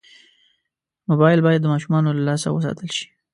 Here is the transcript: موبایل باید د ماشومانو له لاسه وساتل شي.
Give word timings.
موبایل 1.09 1.39
باید 1.45 1.61
د 1.63 1.71
ماشومانو 1.73 2.09
له 2.17 2.21
لاسه 2.27 2.47
وساتل 2.51 2.89
شي. 2.97 3.05